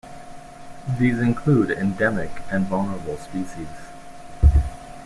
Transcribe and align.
These 0.97 1.19
include 1.19 1.69
endemic 1.69 2.31
and 2.51 2.65
vulnerable 2.65 3.17
species. 3.17 3.67